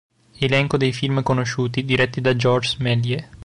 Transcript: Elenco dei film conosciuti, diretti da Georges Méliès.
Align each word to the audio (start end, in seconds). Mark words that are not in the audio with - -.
Elenco 0.39 0.77
dei 0.77 0.93
film 0.93 1.21
conosciuti, 1.21 1.85
diretti 1.85 2.21
da 2.21 2.35
Georges 2.35 2.77
Méliès. 2.79 3.23